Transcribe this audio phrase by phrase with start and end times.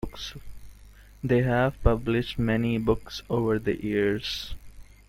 [1.23, 4.55] They have published many books over the years.